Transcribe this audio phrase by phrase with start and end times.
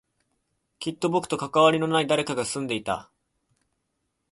[0.79, 3.11] きっと僕と関わりのない誰かが住んでいた